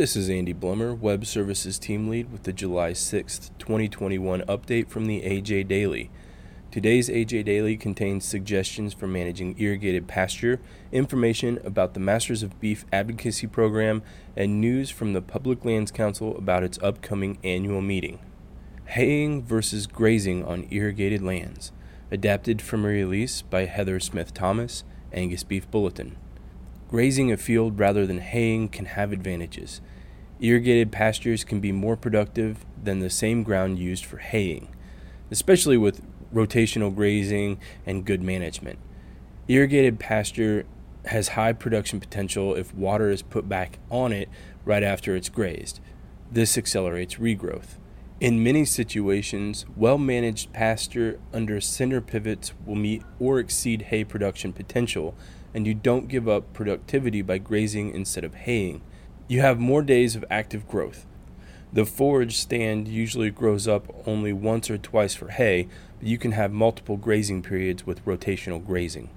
[0.00, 5.04] This is Andy Blummer, Web Services Team Lead with the July 6th, 2021 update from
[5.04, 6.08] the AJ Daily.
[6.70, 10.58] Today's AJ Daily contains suggestions for managing irrigated pasture,
[10.90, 14.02] information about the Masters of Beef Advocacy Program,
[14.34, 18.20] and news from the Public Lands Council about its upcoming annual meeting.
[18.86, 21.72] Haying versus Grazing on Irrigated Lands,
[22.10, 24.82] adapted from a release by Heather Smith Thomas,
[25.12, 26.16] Angus Beef Bulletin.
[26.90, 29.80] Grazing a field rather than haying can have advantages.
[30.40, 34.66] Irrigated pastures can be more productive than the same ground used for haying,
[35.30, 36.02] especially with
[36.34, 38.80] rotational grazing, and good management.
[39.46, 40.64] Irrigated pasture
[41.04, 44.28] has high production potential if water is put back on it
[44.64, 45.78] right after it's grazed.
[46.28, 47.78] This accelerates regrowth.
[48.20, 54.52] In many situations, well managed pasture under center pivots will meet or exceed hay production
[54.52, 55.14] potential,
[55.54, 58.82] and you don't give up productivity by grazing instead of haying.
[59.26, 61.06] You have more days of active growth.
[61.72, 66.32] The forage stand usually grows up only once or twice for hay, but you can
[66.32, 69.08] have multiple grazing periods with rotational grazing.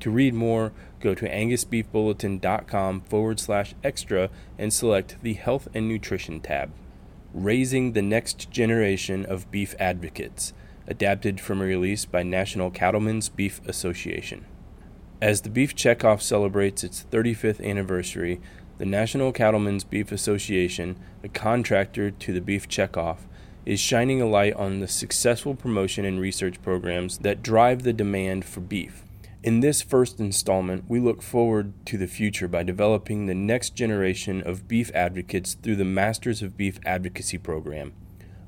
[0.00, 6.40] To read more, go to angusbeefbulletin.com forward slash extra and select the Health and Nutrition
[6.40, 6.70] tab.
[7.34, 10.52] Raising the Next Generation of Beef Advocates,
[10.86, 14.44] adapted from a release by National Cattlemen's Beef Association.
[15.20, 18.40] As the Beef Checkoff celebrates its 35th anniversary,
[18.78, 23.20] the National Cattlemen's Beef Association, a contractor to the Beef Checkoff,
[23.64, 28.44] is shining a light on the successful promotion and research programs that drive the demand
[28.44, 29.05] for beef.
[29.46, 34.42] In this first installment, we look forward to the future by developing the next generation
[34.42, 37.92] of beef advocates through the Masters of Beef Advocacy program.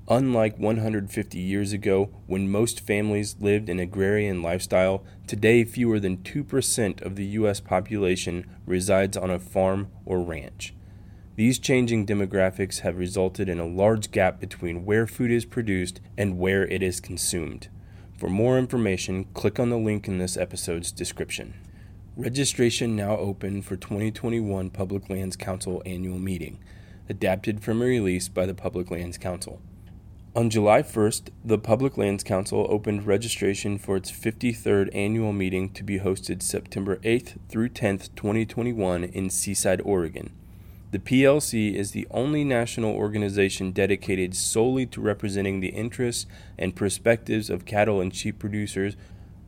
[0.08, 7.00] Unlike 150 years ago, when most families lived an agrarian lifestyle, today fewer than 2%
[7.02, 7.60] of the U.S.
[7.60, 10.74] population resides on a farm or ranch.
[11.36, 16.40] These changing demographics have resulted in a large gap between where food is produced and
[16.40, 17.68] where it is consumed.
[18.18, 21.54] For more information, click on the link in this episode's description.
[22.16, 26.58] Registration now open for 2021 Public Lands Council annual meeting,
[27.08, 29.60] adapted from a release by the Public Lands Council.
[30.34, 35.84] On July 1st, the Public Lands Council opened registration for its 53rd annual meeting to
[35.84, 40.32] be hosted September 8th through 10th, 2021, in Seaside, Oregon.
[40.90, 46.24] The PLC is the only national organization dedicated solely to representing the interests
[46.58, 48.96] and perspectives of cattle and sheep producers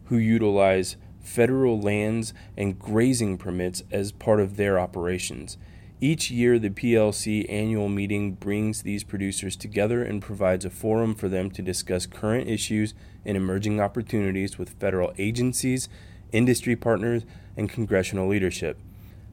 [0.06, 5.56] who utilize federal lands and grazing permits as part of their operations.
[5.99, 11.31] Each year, the PLC annual meeting brings these producers together and provides a forum for
[11.31, 12.93] them to discuss current issues
[13.25, 15.89] and emerging opportunities with federal agencies,
[16.33, 17.25] industry partners,
[17.57, 18.78] and congressional leadership.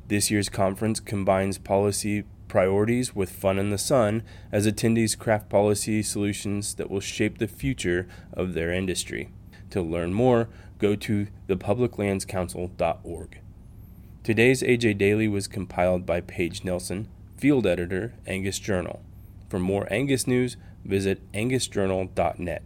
[0.08, 6.02] This year's conference combines policy priorities with fun in the sun as attendees craft policy
[6.02, 9.30] solutions that will shape the future of their industry.
[9.72, 10.48] To learn more,
[10.80, 13.40] go to thepubliclandscouncil.org.
[14.24, 19.02] Today's AJ Daily was compiled by Paige Nelson, field editor, Angus Journal.
[19.50, 22.64] For more Angus news, visit angusjournal.net.